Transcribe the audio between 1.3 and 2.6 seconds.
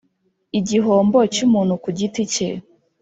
cy umuntu ku giti cye